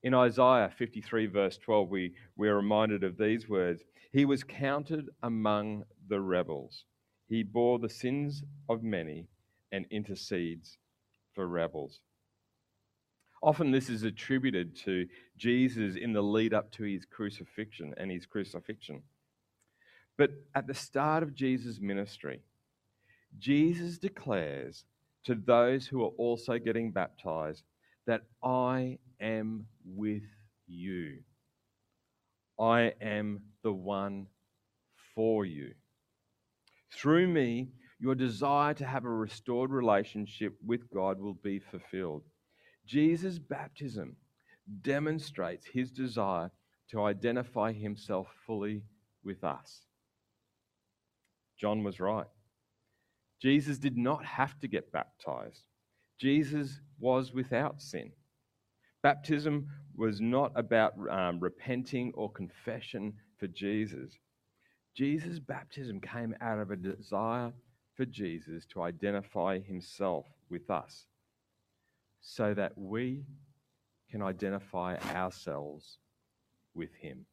In 0.03 0.15
Isaiah 0.15 0.71
53, 0.77 1.27
verse 1.27 1.59
12, 1.59 1.89
we, 1.89 2.13
we 2.37 2.49
are 2.49 2.57
reminded 2.57 3.03
of 3.03 3.19
these 3.19 3.49
words 3.49 3.83
He 4.13 4.25
was 4.25 4.45
counted 4.45 5.09
among 5.23 5.85
the 6.09 6.21
rebels. 6.21 6.85
He 7.29 7.43
bore 7.43 7.79
the 7.79 7.89
sins 7.89 8.43
of 8.69 8.83
many 8.83 9.27
and 9.73 9.87
intercedes 9.91 10.79
for 11.35 11.47
rebels. 11.47 12.01
Often 13.43 13.71
this 13.71 13.89
is 13.89 14.03
attributed 14.03 14.77
to 14.85 15.07
Jesus 15.37 15.97
in 15.97 16.13
the 16.13 16.23
lead 16.23 16.53
up 16.53 16.73
to 16.73 16.83
his 16.83 17.05
crucifixion 17.05 17.95
and 17.97 18.11
his 18.11 18.27
crucifixion. 18.27 19.03
But 20.17 20.31
at 20.55 20.67
the 20.67 20.75
start 20.75 21.23
of 21.23 21.35
Jesus' 21.35 21.79
ministry, 21.81 22.41
Jesus 23.39 23.99
declares 23.99 24.85
to 25.25 25.35
those 25.37 25.87
who 25.87 26.03
are 26.03 26.13
also 26.19 26.59
getting 26.59 26.91
baptized 26.91 27.63
that 28.07 28.23
I 28.43 28.99
am 29.21 29.67
with 29.85 30.25
you. 30.67 31.19
I 32.59 32.93
am 33.01 33.43
the 33.63 33.73
one 33.73 34.27
for 35.15 35.45
you. 35.45 35.75
Through 36.91 37.29
me, 37.29 37.69
your 38.01 38.15
desire 38.15 38.75
to 38.75 38.87
have 38.87 39.05
a 39.05 39.11
restored 39.11 39.71
relationship 39.71 40.55
with 40.65 40.89
God 40.91 41.21
will 41.21 41.35
be 41.35 41.59
fulfilled. 41.59 42.23
Jesus' 42.87 43.39
baptism 43.39 44.17
demonstrates 44.83 45.67
his 45.67 45.91
desire 45.91 46.51
to 46.91 47.03
identify 47.03 47.73
himself 47.73 48.29
fully 48.47 48.83
with 49.25 49.43
us. 49.45 49.83
John 51.59 51.83
was 51.83 52.01
right. 52.01 52.27
Jesus 53.43 53.79
did 53.79 53.97
not 53.97 54.25
have 54.25 54.59
to 54.61 54.69
get 54.69 54.93
baptized. 54.93 55.65
Jesus 56.19 56.81
was 56.99 57.33
without 57.33 57.81
sin. 57.81 58.11
Baptism 59.03 59.69
was 59.97 60.21
not 60.21 60.53
about 60.57 60.95
um, 61.11 61.39
repenting 61.41 62.13
or 62.15 62.31
confession 62.31 63.13
for 63.39 63.47
Jesus. 63.49 64.19
Jesus' 64.97 65.39
baptism 65.39 66.01
came 66.01 66.35
out 66.41 66.59
of 66.59 66.71
a 66.71 66.77
desire 66.77 67.53
for 67.99 68.07
Jesus 68.07 68.65
to 68.67 68.83
identify 68.83 69.59
himself 69.59 70.25
with 70.49 70.71
us 70.71 71.07
so 72.21 72.55
that 72.55 72.73
we 72.79 73.25
can 74.09 74.23
identify 74.23 74.97
ourselves 75.15 75.99
with 76.75 76.95
him. 76.95 77.27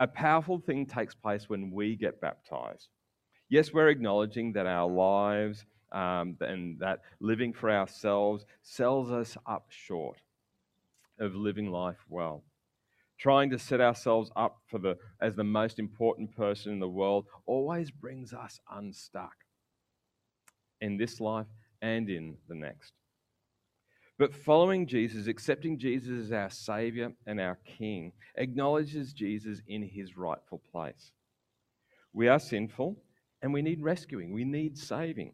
A 0.00 0.06
powerful 0.06 0.58
thing 0.58 0.86
takes 0.86 1.14
place 1.14 1.50
when 1.50 1.70
we 1.70 1.96
get 1.96 2.18
baptized. 2.18 2.88
Yes, 3.50 3.74
we're 3.74 3.88
acknowledging 3.88 4.54
that 4.54 4.66
our 4.66 4.90
lives 4.90 5.66
um, 5.92 6.38
and 6.40 6.78
that 6.80 7.00
living 7.20 7.52
for 7.52 7.70
ourselves 7.70 8.46
sells 8.62 9.12
us 9.12 9.36
up 9.46 9.66
short 9.68 10.18
of 11.20 11.34
living 11.34 11.70
life 11.70 11.98
well. 12.08 12.42
Trying 13.18 13.50
to 13.50 13.58
set 13.58 13.80
ourselves 13.80 14.30
up 14.36 14.58
for 14.66 14.78
the, 14.78 14.96
as 15.20 15.34
the 15.34 15.44
most 15.44 15.78
important 15.78 16.36
person 16.36 16.72
in 16.72 16.78
the 16.78 16.88
world 16.88 17.26
always 17.46 17.90
brings 17.90 18.34
us 18.34 18.60
unstuck 18.70 19.34
in 20.80 20.96
this 20.96 21.20
life 21.20 21.46
and 21.80 22.10
in 22.10 22.36
the 22.48 22.54
next. 22.54 22.92
But 24.18 24.34
following 24.34 24.86
Jesus, 24.86 25.26
accepting 25.26 25.78
Jesus 25.78 26.26
as 26.26 26.32
our 26.32 26.50
Savior 26.50 27.12
and 27.26 27.38
our 27.40 27.58
King, 27.64 28.12
acknowledges 28.36 29.12
Jesus 29.12 29.60
in 29.66 29.82
his 29.82 30.16
rightful 30.16 30.62
place. 30.72 31.12
We 32.12 32.28
are 32.28 32.38
sinful 32.38 32.96
and 33.42 33.52
we 33.52 33.60
need 33.60 33.82
rescuing, 33.82 34.32
we 34.32 34.44
need 34.44 34.78
saving. 34.78 35.32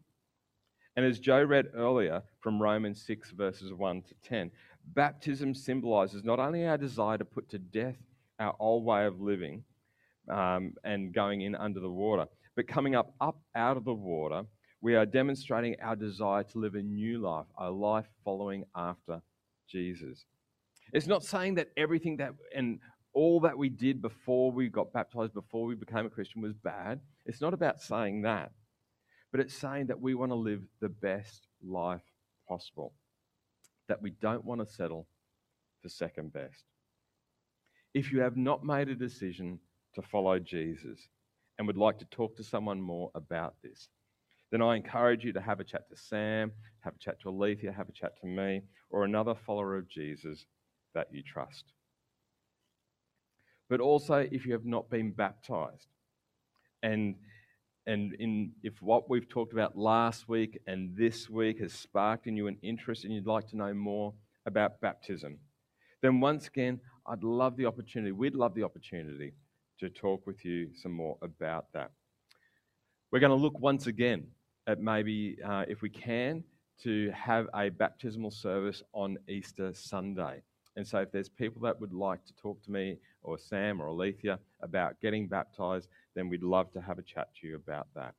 And 0.95 1.05
as 1.05 1.19
Joe 1.19 1.43
read 1.43 1.69
earlier 1.73 2.21
from 2.39 2.61
Romans 2.61 3.03
6, 3.07 3.31
verses 3.31 3.73
1 3.73 4.03
to 4.03 4.13
10, 4.23 4.51
baptism 4.85 5.53
symbolizes 5.53 6.23
not 6.23 6.39
only 6.39 6.65
our 6.65 6.77
desire 6.77 7.17
to 7.17 7.25
put 7.25 7.49
to 7.49 7.57
death 7.57 7.97
our 8.39 8.55
old 8.59 8.83
way 8.83 9.05
of 9.05 9.21
living 9.21 9.63
um, 10.29 10.73
and 10.83 11.13
going 11.13 11.41
in 11.41 11.55
under 11.55 11.79
the 11.79 11.89
water, 11.89 12.25
but 12.55 12.67
coming 12.67 12.95
up, 12.95 13.13
up 13.19 13.39
out 13.55 13.77
of 13.77 13.85
the 13.85 13.93
water, 13.93 14.43
we 14.81 14.95
are 14.95 15.05
demonstrating 15.05 15.75
our 15.81 15.95
desire 15.95 16.43
to 16.43 16.59
live 16.59 16.75
a 16.75 16.81
new 16.81 17.19
life, 17.19 17.45
a 17.57 17.71
life 17.71 18.05
following 18.23 18.65
after 18.75 19.21
Jesus. 19.67 20.25
It's 20.91 21.07
not 21.07 21.23
saying 21.23 21.55
that 21.55 21.69
everything 21.77 22.17
that 22.17 22.33
and 22.55 22.79
all 23.13 23.39
that 23.41 23.57
we 23.57 23.69
did 23.69 24.01
before 24.01 24.51
we 24.51 24.69
got 24.69 24.91
baptized, 24.91 25.33
before 25.33 25.65
we 25.65 25.75
became 25.75 26.05
a 26.05 26.09
Christian, 26.09 26.41
was 26.41 26.53
bad. 26.53 26.99
It's 27.25 27.41
not 27.41 27.53
about 27.53 27.81
saying 27.81 28.23
that, 28.23 28.51
but 29.31 29.39
it's 29.39 29.53
saying 29.53 29.87
that 29.87 30.01
we 30.01 30.15
want 30.15 30.31
to 30.31 30.35
live 30.35 30.61
the 30.81 30.89
best 30.89 31.47
life 31.63 32.01
possible, 32.47 32.93
that 33.87 34.01
we 34.01 34.11
don't 34.21 34.45
want 34.45 34.61
to 34.61 34.73
settle 34.73 35.07
for 35.81 35.89
second 35.89 36.33
best. 36.33 36.63
If 37.93 38.11
you 38.11 38.21
have 38.21 38.37
not 38.37 38.65
made 38.65 38.89
a 38.89 38.95
decision 38.95 39.59
to 39.95 40.01
follow 40.01 40.39
Jesus 40.39 41.07
and 41.57 41.67
would 41.67 41.77
like 41.77 41.99
to 41.99 42.05
talk 42.05 42.35
to 42.37 42.43
someone 42.43 42.81
more 42.81 43.11
about 43.13 43.55
this, 43.63 43.89
then 44.51 44.61
I 44.61 44.75
encourage 44.75 45.23
you 45.23 45.33
to 45.33 45.41
have 45.41 45.59
a 45.59 45.63
chat 45.63 45.89
to 45.89 45.95
Sam, 45.95 46.51
have 46.81 46.95
a 46.95 46.99
chat 46.99 47.19
to 47.21 47.29
Alethea, 47.29 47.71
have 47.71 47.89
a 47.89 47.93
chat 47.93 48.13
to 48.21 48.27
me, 48.27 48.61
or 48.89 49.03
another 49.03 49.35
follower 49.35 49.77
of 49.77 49.89
Jesus 49.89 50.45
that 50.93 51.07
you 51.11 51.23
trust 51.23 51.73
but 53.73 53.79
also 53.79 54.27
if 54.31 54.45
you 54.45 54.53
have 54.53 54.65
not 54.65 54.87
been 54.89 55.11
baptized. 55.11 55.87
And 56.83 57.15
and 57.85 58.13
in, 58.19 58.51
if 58.63 58.81
what 58.81 59.09
we've 59.09 59.27
talked 59.27 59.53
about 59.53 59.77
last 59.77 60.29
week 60.29 60.59
and 60.67 60.95
this 60.95 61.29
week 61.29 61.59
has 61.59 61.73
sparked 61.73 62.27
in 62.27 62.37
you 62.37 62.47
an 62.47 62.57
interest 62.61 63.03
and 63.03 63.13
you'd 63.13 63.27
like 63.27 63.47
to 63.49 63.57
know 63.57 63.73
more 63.73 64.13
about 64.45 64.79
baptism, 64.79 65.37
then 66.01 66.19
once 66.19 66.47
again, 66.47 66.79
I'd 67.05 67.23
love 67.23 67.57
the 67.57 67.65
opportunity, 67.65 68.11
we'd 68.11 68.35
love 68.35 68.55
the 68.55 68.63
opportunity 68.63 69.33
to 69.79 69.89
talk 69.89 70.25
with 70.25 70.45
you 70.45 70.69
some 70.73 70.93
more 70.93 71.17
about 71.21 71.65
that. 71.73 71.91
We're 73.11 73.19
going 73.19 73.31
to 73.31 73.35
look 73.35 73.59
once 73.59 73.87
again 73.87 74.27
at 74.65 74.79
maybe, 74.79 75.37
uh, 75.45 75.65
if 75.67 75.81
we 75.81 75.89
can, 75.89 76.43
to 76.83 77.11
have 77.11 77.47
a 77.55 77.69
baptismal 77.69 78.31
service 78.31 78.81
on 78.93 79.17
Easter 79.27 79.73
Sunday. 79.73 80.41
And 80.75 80.87
so, 80.87 80.99
if 80.99 81.11
there's 81.11 81.29
people 81.29 81.61
that 81.63 81.79
would 81.79 81.93
like 81.93 82.25
to 82.25 82.33
talk 82.33 82.63
to 82.63 82.71
me 82.71 82.97
or 83.21 83.37
Sam 83.37 83.81
or 83.81 83.87
Alethea 83.87 84.39
about 84.61 84.99
getting 84.99 85.27
baptized, 85.27 85.87
then 86.15 86.29
we'd 86.29 86.43
love 86.43 86.71
to 86.73 86.81
have 86.81 86.99
a 86.99 87.03
chat 87.03 87.29
to 87.41 87.47
you 87.47 87.55
about 87.55 87.87
that. 87.95 88.13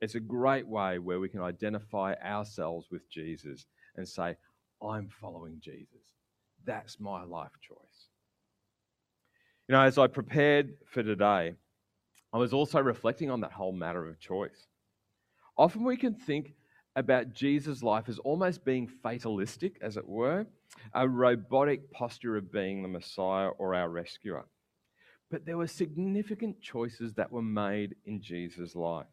It's 0.00 0.14
a 0.14 0.20
great 0.20 0.66
way 0.66 0.98
where 0.98 1.20
we 1.20 1.28
can 1.28 1.40
identify 1.40 2.14
ourselves 2.14 2.88
with 2.90 3.08
Jesus 3.10 3.66
and 3.96 4.06
say, 4.06 4.36
I'm 4.82 5.08
following 5.20 5.58
Jesus. 5.60 6.04
That's 6.64 7.00
my 7.00 7.24
life 7.24 7.52
choice. 7.66 8.08
You 9.68 9.74
know, 9.74 9.80
as 9.80 9.98
I 9.98 10.06
prepared 10.06 10.74
for 10.86 11.02
today, 11.02 11.54
I 12.32 12.38
was 12.38 12.52
also 12.52 12.80
reflecting 12.80 13.30
on 13.30 13.40
that 13.40 13.52
whole 13.52 13.72
matter 13.72 14.06
of 14.06 14.20
choice. 14.20 14.66
Often 15.56 15.84
we 15.84 15.96
can 15.96 16.14
think 16.14 16.52
about 16.94 17.32
Jesus' 17.32 17.82
life 17.82 18.08
as 18.08 18.18
almost 18.18 18.64
being 18.64 18.86
fatalistic, 18.86 19.78
as 19.80 19.96
it 19.96 20.06
were, 20.06 20.46
a 20.94 21.08
robotic 21.08 21.90
posture 21.92 22.36
of 22.36 22.52
being 22.52 22.82
the 22.82 22.88
Messiah 22.88 23.48
or 23.48 23.74
our 23.74 23.88
rescuer. 23.88 24.44
But 25.30 25.44
there 25.44 25.58
were 25.58 25.66
significant 25.66 26.60
choices 26.60 27.14
that 27.14 27.32
were 27.32 27.42
made 27.42 27.96
in 28.04 28.20
Jesus' 28.20 28.76
life. 28.76 29.06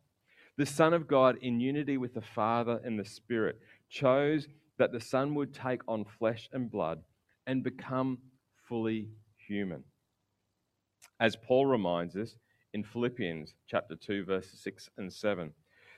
The 0.58 0.66
Son 0.66 0.94
of 0.94 1.08
God, 1.08 1.38
in 1.42 1.60
unity 1.60 1.98
with 1.98 2.14
the 2.14 2.22
Father 2.22 2.80
and 2.84 3.00
the 3.00 3.06
Spirit, 3.06 3.60
chose 3.90 4.48
that 4.78 4.92
the 4.92 5.00
Son 5.00 5.34
would 5.36 5.54
take 5.54 5.82
on 5.88 6.06
flesh 6.06 6.48
and 6.54 6.70
blood 6.70 7.00
and 7.48 7.64
become 7.64 8.20
fully 8.68 9.10
human. 9.36 9.84
As 11.20 11.36
Paul 11.36 11.66
reminds 11.66 12.16
us 12.16 12.36
in 12.74 12.84
Philippians 12.84 13.54
chapter 13.68 13.96
2 13.96 14.26
verses 14.26 14.60
6 14.62 14.90
and 14.98 15.12
7, 15.12 15.52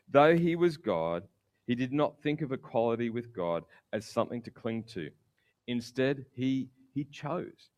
though 0.09 0.37
he 0.37 0.55
was 0.55 0.77
God, 0.77 1.23
he 1.67 1.75
did 1.75 1.91
not 1.91 2.21
think 2.21 2.41
of 2.41 2.51
equality 2.51 3.09
with 3.09 3.33
God 3.33 3.63
as 3.91 4.05
something 4.05 4.41
to 4.43 4.51
cling 4.51 4.83
to. 4.93 5.09
Instead, 5.67 6.25
he 6.33 6.69
he 6.93 7.03
chose. 7.05 7.71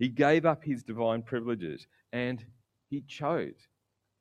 He 0.00 0.08
gave 0.08 0.46
up 0.46 0.64
his 0.64 0.82
divine 0.82 1.20
privileges 1.22 1.86
and 2.10 2.42
he 2.88 3.02
chose. 3.02 3.68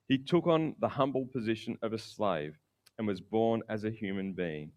He 0.09 0.17
took 0.17 0.45
on 0.45 0.75
the 0.81 0.89
humble 0.89 1.25
position 1.25 1.77
of 1.81 1.93
a 1.93 1.97
slave 1.97 2.59
and 2.97 3.07
was 3.07 3.21
born 3.21 3.61
as 3.69 3.85
a 3.85 3.89
human 3.89 4.33
being 4.33 4.73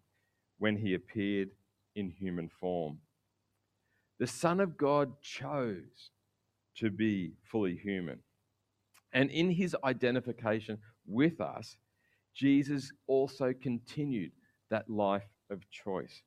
when 0.59 0.77
he 0.77 0.95
appeared 0.95 1.49
in 1.97 2.09
human 2.09 2.49
form. 2.49 2.99
The 4.21 4.29
Son 4.29 4.61
of 4.61 4.77
God 4.77 5.21
chose 5.21 6.13
to 6.77 6.89
be 6.89 7.33
fully 7.51 7.77
human. 7.77 8.21
And 9.13 9.29
in 9.29 9.51
his 9.51 9.77
identification 9.83 10.79
with 11.05 11.41
us, 11.41 11.79
Jesus 12.33 12.93
also 13.09 13.53
continued 13.53 14.31
that 14.71 14.89
life 14.89 15.29
of 15.51 15.69
choice. 15.69 16.23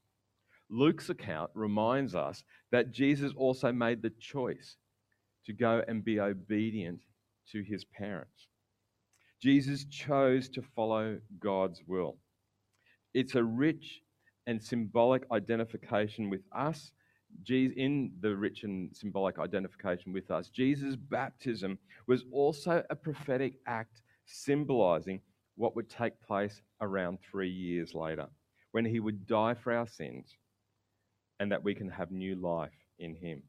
Luke's 0.69 1.09
account 1.09 1.51
reminds 1.53 2.15
us 2.15 2.43
that 2.71 2.91
Jesus 2.91 3.31
also 3.37 3.71
made 3.71 4.01
the 4.01 4.09
choice 4.19 4.77
to 5.45 5.53
go 5.53 5.83
and 5.87 6.03
be 6.03 6.19
obedient 6.19 7.01
to 7.51 7.61
his 7.61 7.85
parents. 7.85 8.47
Jesus 9.41 9.85
chose 9.85 10.49
to 10.49 10.63
follow 10.75 11.19
God's 11.39 11.83
will. 11.85 12.17
It's 13.13 13.35
a 13.35 13.43
rich 13.43 14.01
and 14.47 14.61
symbolic 14.61 15.23
identification 15.31 16.29
with 16.29 16.41
us. 16.51 16.91
In 17.49 18.11
the 18.21 18.35
rich 18.35 18.63
and 18.63 18.95
symbolic 18.95 19.39
identification 19.39 20.13
with 20.13 20.31
us, 20.31 20.49
Jesus' 20.49 20.95
baptism 20.95 21.77
was 22.07 22.23
also 22.31 22.83
a 22.89 22.95
prophetic 22.95 23.59
act 23.67 24.01
symbolizing 24.25 25.19
what 25.55 25.75
would 25.75 25.89
take 25.89 26.19
place 26.21 26.61
around 26.81 27.19
three 27.29 27.49
years 27.49 27.93
later, 27.93 28.27
when 28.71 28.85
he 28.85 28.99
would 28.99 29.27
die 29.27 29.53
for 29.53 29.73
our 29.73 29.87
sins 29.87 30.37
and 31.39 31.51
that 31.51 31.63
we 31.63 31.75
can 31.75 31.89
have 31.89 32.11
new 32.11 32.35
life 32.35 32.71
in 32.99 33.15
him. 33.15 33.43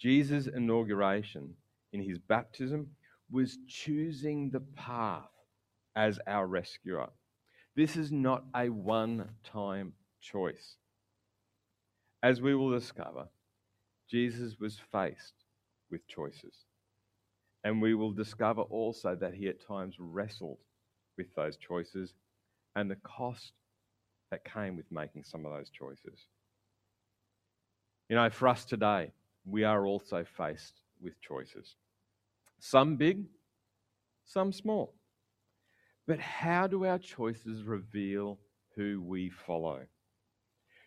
Jesus' 0.00 0.46
inauguration 0.46 1.54
in 1.92 2.02
his 2.02 2.18
baptism 2.18 2.88
was 3.30 3.58
choosing 3.68 4.50
the 4.50 4.60
path 4.60 5.30
as 5.96 6.18
our 6.26 6.46
rescuer. 6.46 7.08
This 7.76 7.96
is 7.96 8.10
not 8.10 8.44
a 8.54 8.68
one 8.68 9.30
time 9.44 9.92
choice. 10.20 10.76
As 12.22 12.40
we 12.40 12.54
will 12.54 12.70
discover, 12.70 13.28
Jesus 14.10 14.56
was 14.58 14.80
faced 14.90 15.34
with 15.90 16.06
choices. 16.08 16.64
And 17.64 17.82
we 17.82 17.94
will 17.94 18.12
discover 18.12 18.62
also 18.62 19.14
that 19.16 19.34
he 19.34 19.48
at 19.48 19.66
times 19.66 19.96
wrestled 19.98 20.58
with 21.16 21.34
those 21.34 21.56
choices 21.56 22.14
and 22.74 22.90
the 22.90 22.96
cost 22.96 23.52
that 24.30 24.44
came 24.44 24.76
with 24.76 24.90
making 24.90 25.24
some 25.24 25.44
of 25.46 25.52
those 25.52 25.70
choices. 25.70 26.26
You 28.08 28.16
know, 28.16 28.30
for 28.30 28.48
us 28.48 28.64
today, 28.64 29.12
we 29.44 29.64
are 29.64 29.86
also 29.86 30.24
faced 30.36 30.80
with 31.00 31.20
choices. 31.20 31.76
Some 32.58 32.96
big, 32.96 33.24
some 34.24 34.52
small. 34.52 34.94
But 36.06 36.18
how 36.18 36.66
do 36.66 36.84
our 36.86 36.98
choices 36.98 37.62
reveal 37.64 38.38
who 38.76 39.02
we 39.02 39.30
follow? 39.30 39.80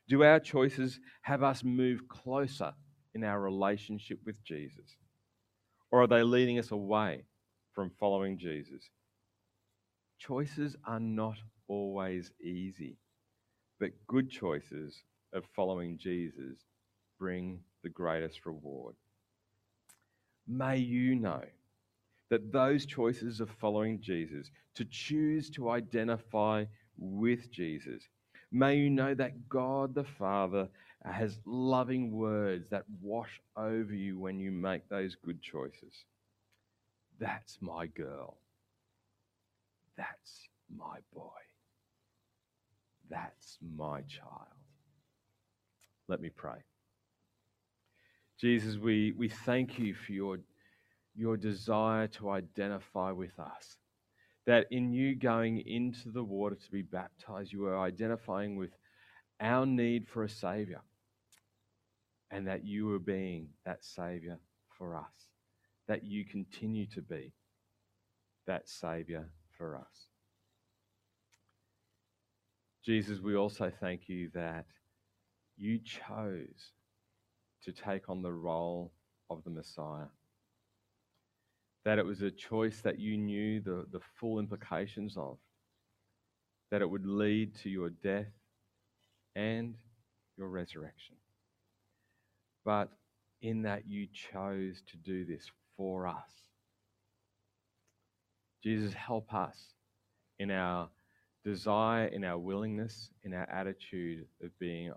Do 0.08 0.23
our 0.23 0.39
choices 0.39 0.99
have 1.21 1.43
us 1.43 1.63
move 1.63 2.08
closer 2.08 2.73
in 3.13 3.23
our 3.23 3.39
relationship 3.39 4.19
with 4.25 4.43
Jesus? 4.43 4.97
Or 5.91 6.04
are 6.04 6.08
they 6.08 6.23
leading 6.23 6.58
us 6.58 6.71
away 6.71 7.25
from 7.73 7.91
following 7.99 8.38
Jesus? 8.38 8.89
Choices 10.17 10.75
are 10.86 10.99
not 10.99 11.38
always 11.67 12.32
easy, 12.43 12.97
but 13.82 13.91
good 14.08 14.30
choices 14.30 15.04
of 15.34 15.44
following 15.56 15.98
Jesus 15.98 16.60
bring 17.20 17.60
the 17.84 17.89
greatest 17.89 18.46
reward. 18.46 18.96
May 20.48 20.78
you 20.78 21.15
know 21.15 21.44
that 22.30 22.52
those 22.52 22.86
choices 22.86 23.41
of 23.41 23.50
following 23.60 24.00
Jesus, 24.00 24.52
to 24.76 24.86
choose 24.86 25.50
to 25.52 25.72
identify 25.72 26.63
with 26.98 27.52
Jesus, 27.52 28.04
may 28.52 28.78
you 28.78 28.89
know 28.89 29.15
that 29.15 29.50
God 29.50 29.96
the 29.96 30.04
Father 30.04 30.70
has 31.04 31.39
loving 31.46 32.12
words 32.12 32.70
that 32.70 32.86
wash 33.02 33.41
over 33.58 33.94
you 33.94 34.20
when 34.20 34.39
you 34.39 34.52
make 34.52 34.88
those 34.89 35.15
good 35.15 35.41
choices. 35.41 36.06
That's 37.20 37.58
my 37.62 37.88
girl. 37.88 38.38
That's 39.98 40.48
my 40.70 41.00
boy. 41.13 41.30
That's 43.12 43.58
my 43.78 44.02
child. 44.02 44.47
Let 46.08 46.21
me 46.21 46.30
pray. 46.30 46.63
Jesus, 48.39 48.78
we, 48.78 49.12
we 49.12 49.30
thank 49.30 49.78
you 49.78 49.93
for 49.93 50.13
your 50.13 50.38
your 51.13 51.36
desire 51.36 52.08
to 52.08 52.30
identify 52.30 53.12
with 53.12 53.38
us. 53.38 53.78
That 54.47 54.65
in 54.71 54.93
you 54.93 55.13
going 55.15 55.60
into 55.67 56.10
the 56.10 56.24
water 56.24 56.56
to 56.56 56.71
be 56.71 56.82
baptized, 56.82 57.52
you 57.52 57.65
are 57.65 57.80
identifying 57.80 58.56
with 58.56 58.71
our 59.41 59.65
need 59.65 60.08
for 60.08 60.24
a 60.24 60.30
Savior. 60.30 60.82
And 62.32 62.47
that 62.47 62.65
you 62.65 62.93
are 62.93 63.00
being 63.00 63.50
that 63.65 63.84
Savior 63.84 64.39
for 64.78 64.95
us. 64.95 65.28
That 65.89 66.06
you 66.06 66.24
continue 66.26 66.88
to 66.88 67.02
be 67.02 67.34
that 68.47 68.69
Savior 68.69 69.30
for 69.58 69.76
us. 69.76 70.11
Jesus, 72.86 73.20
we 73.20 73.36
also 73.36 73.72
thank 73.80 74.10
you 74.10 74.30
that 74.34 74.65
you 75.58 75.80
chose 75.80 76.74
to 77.63 77.72
take 77.72 78.10
on 78.10 78.22
the 78.22 78.32
role 78.32 78.91
of 79.30 79.44
the 79.44 79.50
Messiah 79.52 80.08
that 81.84 81.98
it 81.98 82.06
was 82.06 82.22
a 82.22 82.32
choice 82.32 82.82
that 82.82 83.00
you 83.00 83.17
knew 83.17 83.60
the, 83.60 83.86
the 83.91 84.00
full 84.20 84.39
implications 84.39 85.15
of, 85.17 85.38
that 86.70 86.82
it 86.82 86.89
would 86.89 87.06
lead 87.06 87.56
to 87.56 87.70
your 87.70 87.89
death 87.89 88.32
and 89.36 89.76
your 90.38 90.48
resurrection. 90.48 91.15
But 92.63 92.89
in 93.41 93.63
that 93.63 93.88
you 93.88 94.08
chose 94.13 94.84
to 94.91 94.98
do 94.98 95.26
this 95.26 95.50
for 95.76 96.06
us. 96.06 96.30
Jesus, 98.63 98.94
help 98.94 99.34
us 99.34 99.58
in 100.38 100.52
our 100.52 100.88
desire, 101.43 102.06
in 102.06 102.23
our 102.23 102.38
willingness, 102.38 103.10
in 103.23 103.34
our 103.34 103.49
attitude 103.49 104.25
of 104.43 104.58
being 104.60 104.91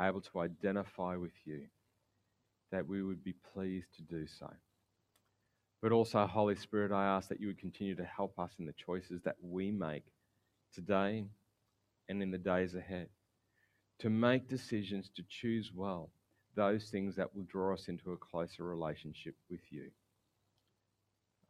able 0.00 0.20
to 0.20 0.40
identify 0.40 1.16
with 1.16 1.32
you, 1.44 1.62
that 2.70 2.86
we 2.86 3.02
would 3.02 3.24
be 3.24 3.34
pleased 3.54 3.94
to 3.96 4.02
do 4.02 4.26
so. 4.26 4.50
But 5.80 5.92
also, 5.92 6.26
Holy 6.26 6.56
Spirit, 6.56 6.92
I 6.92 7.06
ask 7.06 7.28
that 7.28 7.40
you 7.40 7.46
would 7.46 7.58
continue 7.58 7.94
to 7.94 8.04
help 8.04 8.38
us 8.38 8.52
in 8.58 8.66
the 8.66 8.72
choices 8.72 9.22
that 9.22 9.36
we 9.40 9.70
make 9.70 10.04
today 10.74 11.26
and 12.08 12.22
in 12.22 12.30
the 12.30 12.38
days 12.38 12.74
ahead. 12.74 13.08
To 14.00 14.10
make 14.10 14.48
decisions 14.48 15.10
to 15.16 15.24
choose 15.28 15.72
well, 15.74 16.10
those 16.54 16.90
things 16.90 17.16
that 17.16 17.34
will 17.34 17.44
draw 17.44 17.74
us 17.74 17.88
into 17.88 18.12
a 18.12 18.16
closer 18.16 18.64
relationship 18.64 19.34
with 19.50 19.60
you. 19.70 19.90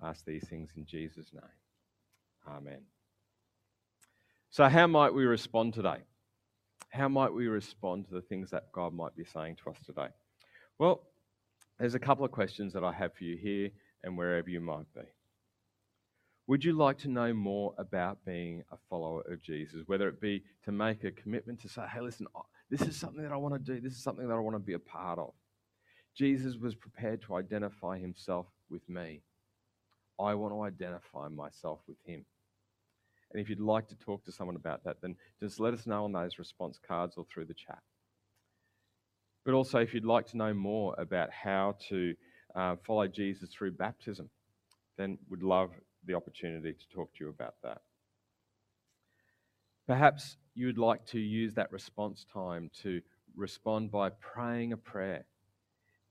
ask 0.03 0.25
these 0.25 0.47
things 0.49 0.71
in 0.77 0.85
Jesus' 0.87 1.33
name. 1.33 1.43
Amen. 2.47 2.83
So, 4.51 4.69
how 4.69 4.87
might 4.87 5.13
we 5.13 5.27
respond 5.27 5.75
today? 5.75 5.99
How 6.91 7.09
might 7.09 7.33
we 7.33 7.49
respond 7.49 8.07
to 8.09 8.15
the 8.15 8.23
things 8.23 8.51
that 8.51 8.73
God 8.73 8.95
might 8.95 9.15
be 9.15 9.25
saying 9.25 9.57
to 9.63 9.71
us 9.71 9.77
today? 9.85 10.09
Well, 10.79 11.03
there's 11.79 11.95
a 11.95 11.99
couple 11.99 12.25
of 12.25 12.33
questions 12.33 12.73
that 12.73 12.83
I 12.83 12.93
have 12.93 13.13
for 13.15 13.25
you 13.25 13.37
here 13.37 13.71
and 14.03 14.17
wherever 14.17 14.49
you 14.49 14.61
might 14.61 14.93
be. 14.95 15.03
Would 16.47 16.65
you 16.65 16.73
like 16.73 16.97
to 17.01 17.09
know 17.09 17.35
more 17.35 17.75
about 17.77 18.25
being 18.25 18.65
a 18.73 18.77
follower 18.89 19.21
of 19.31 19.43
Jesus? 19.43 19.83
Whether 19.85 20.09
it 20.09 20.19
be 20.19 20.43
to 20.65 20.73
make 20.73 21.05
a 21.05 21.11
commitment 21.11 21.61
to 21.61 21.69
say, 21.69 21.83
hey, 21.93 22.01
listen, 22.01 22.27
this 22.71 22.81
is 22.81 22.97
something 22.97 23.23
that 23.23 23.33
I 23.33 23.37
want 23.37 23.55
to 23.55 23.75
do, 23.75 23.81
this 23.83 23.93
is 23.93 24.03
something 24.03 24.27
that 24.27 24.35
I 24.35 24.41
want 24.41 24.57
to 24.57 24.61
be 24.61 24.73
a 24.73 24.79
part 24.79 25.19
of. 25.19 25.35
Jesus 26.17 26.57
was 26.57 26.75
prepared 26.75 27.21
to 27.23 27.37
identify 27.37 27.99
himself 27.99 28.47
with 28.71 28.89
me. 28.89 29.21
I 30.19 30.35
want 30.35 30.55
to 30.55 30.63
identify 30.63 31.29
myself 31.29 31.81
with 31.87 31.99
him. 32.05 32.25
And 33.31 33.41
if 33.41 33.49
you'd 33.49 33.61
like 33.61 33.89
to 33.89 33.95
talk 33.97 34.25
to 34.25 34.33
someone 34.33 34.57
about 34.57 34.85
that, 34.85 35.01
then 35.03 35.17
just 35.41 35.61
let 35.61 35.75
us 35.75 35.87
know 35.87 36.05
on 36.05 36.13
those 36.13 36.39
response 36.39 36.79
cards 36.87 37.15
or 37.17 37.25
through 37.25 37.45
the 37.45 37.55
chat. 37.55 37.81
But 39.45 39.55
also, 39.55 39.79
if 39.79 39.95
you'd 39.95 40.05
like 40.05 40.27
to 40.29 40.37
know 40.37 40.55
more 40.55 40.95
about 40.99 41.31
how 41.31 41.77
to 41.89 42.15
uh, 42.55 42.77
follow 42.87 43.07
Jesus 43.07 43.51
through 43.51 43.73
baptism, 43.73 44.31
then 44.97 45.19
we'd 45.29 45.43
love 45.43 45.71
the 46.07 46.15
opportunity 46.15 46.73
to 46.73 46.89
talk 46.95 47.13
to 47.15 47.25
you 47.25 47.31
about 47.31 47.55
that. 47.63 47.83
Perhaps 49.87 50.37
you 50.55 50.67
would 50.67 50.79
like 50.79 51.05
to 51.07 51.19
use 51.19 51.55
that 51.55 51.71
response 51.73 52.27
time 52.33 52.71
to 52.83 53.01
respond 53.37 53.91
by 53.91 54.11
praying 54.11 54.73
a 54.73 54.77
prayer, 54.77 55.25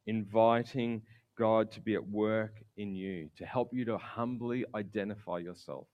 inviting 0.05 1.01
God 1.37 1.71
to 1.73 1.81
be 1.81 1.93
at 1.93 2.07
work 2.07 2.63
in 2.77 2.95
you, 2.95 3.29
to 3.37 3.45
help 3.45 3.69
you 3.73 3.85
to 3.85 3.97
humbly 3.97 4.65
identify 4.73 5.37
yourself 5.37 5.87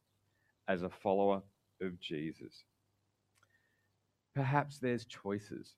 as 0.68 0.82
a 0.82 0.90
follower 0.90 1.42
of 1.82 2.00
Jesus. 2.00 2.64
Perhaps 4.36 4.80
there's 4.80 5.06
choices 5.06 5.76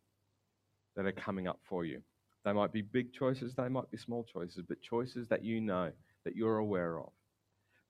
that 0.95 1.05
are 1.05 1.11
coming 1.11 1.47
up 1.47 1.59
for 1.63 1.85
you. 1.85 2.01
They 2.43 2.53
might 2.53 2.71
be 2.71 2.81
big 2.81 3.11
choices, 3.11 3.55
they 3.55 3.67
might 3.69 3.89
be 3.89 3.97
small 3.97 4.23
choices, 4.23 4.63
but 4.67 4.81
choices 4.81 5.27
that 5.29 5.43
you 5.43 5.59
know, 5.59 5.91
that 6.23 6.35
you're 6.35 6.57
aware 6.57 6.99
of. 6.99 7.11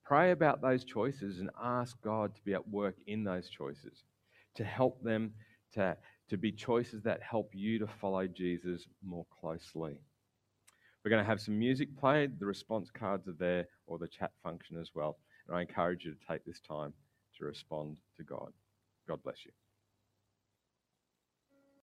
Pray 0.06 0.32
about 0.32 0.62
those 0.62 0.84
choices 0.86 1.40
and 1.40 1.50
ask 1.62 2.00
God 2.02 2.34
to 2.36 2.42
be 2.44 2.54
at 2.54 2.68
work 2.70 2.96
in 3.08 3.24
those 3.24 3.50
choices, 3.50 4.04
to 4.56 4.64
help 4.64 5.04
them 5.04 5.34
to, 5.74 5.98
to 6.30 6.38
be 6.38 6.52
choices 6.52 7.04
that 7.04 7.22
help 7.22 7.52
you 7.54 7.80
to 7.80 7.88
follow 7.88 8.28
Jesus 8.28 8.88
more 9.04 9.26
closely. 9.42 9.98
We're 11.04 11.12
going 11.12 11.24
to 11.24 11.30
have 11.30 11.42
some 11.42 11.60
music 11.60 11.96
played. 11.98 12.40
The 12.40 12.46
response 12.46 12.90
cards 12.92 13.28
are 13.28 13.36
there, 13.38 13.68
or 13.88 14.00
the 14.00 14.08
chat 14.08 14.32
function 14.42 14.80
as 14.80 14.92
well. 14.96 15.18
And 15.48 15.58
I 15.58 15.62
encourage 15.62 16.06
you 16.06 16.12
to 16.12 16.18
take 16.28 16.46
this 16.46 16.60
time 16.68 16.94
to 17.38 17.46
respond 17.46 17.98
to 18.18 18.24
God. 18.24 18.52
God 19.08 19.22
bless 19.24 19.46
you. 19.46 19.52